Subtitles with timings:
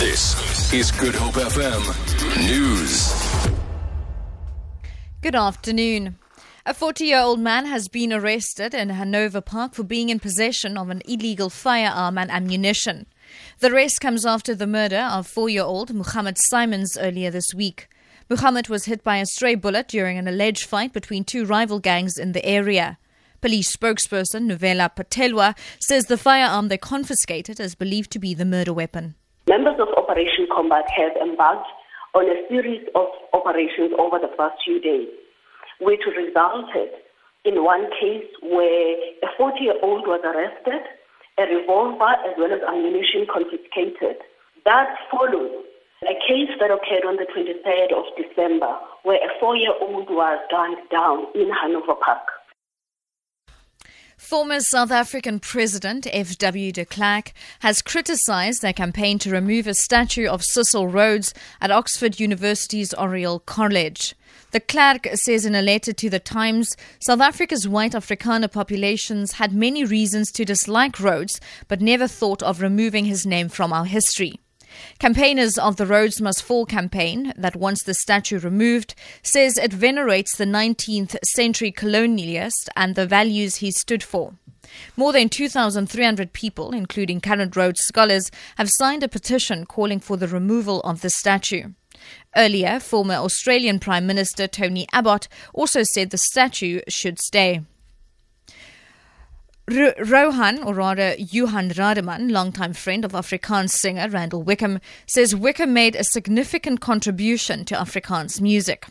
[0.00, 1.84] This is Good Hope FM
[2.48, 3.12] News.
[5.20, 6.16] Good afternoon.
[6.64, 10.78] A 40 year old man has been arrested in Hanover Park for being in possession
[10.78, 13.04] of an illegal firearm and ammunition.
[13.58, 17.86] The arrest comes after the murder of four year old Muhammad Simons earlier this week.
[18.30, 22.16] Muhammad was hit by a stray bullet during an alleged fight between two rival gangs
[22.16, 22.96] in the area.
[23.42, 28.72] Police spokesperson Novela Potelwa says the firearm they confiscated is believed to be the murder
[28.72, 29.16] weapon.
[29.48, 31.66] Members of Operation Combat have embarked
[32.14, 35.08] on a series of operations over the past few days,
[35.80, 36.90] which resulted
[37.44, 40.82] in one case where a 40 year old was arrested,
[41.38, 44.20] a revolver as well as ammunition confiscated.
[44.64, 45.64] That followed
[46.04, 50.38] a case that occurred on the 23rd of December where a four year old was
[50.50, 52.39] gunned down in Hanover Park.
[54.20, 56.72] Former South African President F.W.
[56.72, 62.20] de Klerk has criticized their campaign to remove a statue of Cecil Rhodes at Oxford
[62.20, 64.14] University's Oriel College.
[64.52, 69.54] De Klerk says in a letter to the Times South Africa's white Afrikaner populations had
[69.54, 74.38] many reasons to dislike Rhodes, but never thought of removing his name from our history.
[74.98, 80.36] Campaigners of the Rhodes Must Fall campaign, that wants the statue removed, says it venerates
[80.36, 84.34] the 19th century colonialist and the values he stood for.
[84.96, 90.28] More than 2,300 people, including current Rhodes scholars, have signed a petition calling for the
[90.28, 91.70] removal of the statue.
[92.36, 97.62] Earlier, former Australian Prime Minister Tony Abbott also said the statue should stay.
[99.70, 105.72] R- Rohan, or rather Johan Rademan, longtime friend of Afrikaans singer Randall Wicomb, says Wicomb
[105.72, 108.86] made a significant contribution to Afrikaans music.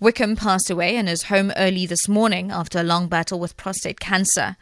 [0.00, 3.98] Wicomb passed away in his home early this morning after a long battle with prostate
[3.98, 4.56] cancer.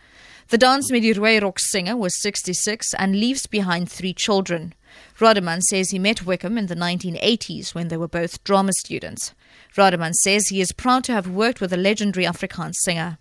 [0.48, 4.74] The Dance met Rock singer was 66 and leaves behind three children.
[5.18, 9.34] Rademan says he met Wicomb in the 1980s when they were both drama students.
[9.76, 13.18] Rademan says he is proud to have worked with a legendary Afrikaans singer.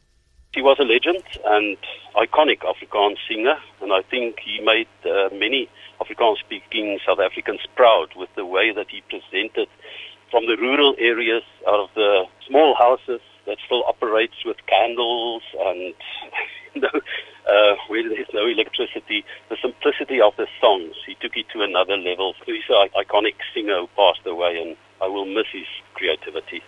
[0.54, 1.78] He was a legend and
[2.16, 5.70] iconic Afrikaans singer, and I think he made uh, many
[6.02, 9.68] Afrikaans speaking South Africans proud with the way that he presented
[10.32, 15.94] from the rural areas out of the small houses that still operates with candles and
[16.76, 17.02] you know,
[17.48, 21.98] uh, where there's no electricity, the simplicity of the songs, he took it to another
[21.98, 22.34] level.
[22.46, 26.62] He's an iconic singer who passed away, and I will miss his creativity.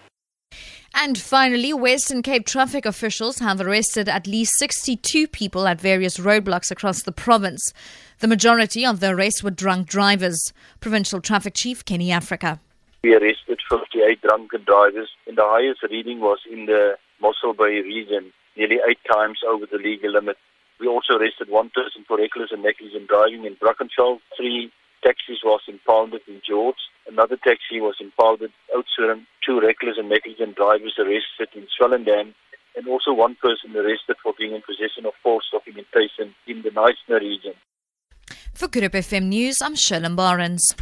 [1.01, 6.71] And finally, Western Cape traffic officials have arrested at least 62 people at various roadblocks
[6.71, 7.71] across the province.
[8.19, 10.51] The majority of the arrests were drunk drivers.
[10.81, 12.59] Provincial Traffic Chief Kenny Africa.
[13.01, 18.33] We arrested 58 drunken drivers, and the highest reading was in the Mossel Bay region,
[18.57, 20.35] nearly eight times over the legal limit.
[20.81, 24.69] We also arrested one person for reckless and negligent driving in Brackenfell, three
[25.03, 26.77] taxis was impounded in George.
[27.07, 29.25] Another taxi was impounded Oudtshoorn.
[29.49, 32.35] Two reckless and negligent drivers arrested in Swellendam.
[32.75, 37.19] And also one person arrested for being in possession of false documentation in the Knysna
[37.19, 37.53] region.
[38.53, 40.75] For Good FM News, I'm Sherlyn Barnes.